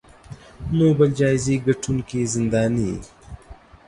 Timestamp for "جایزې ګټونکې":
1.19-2.21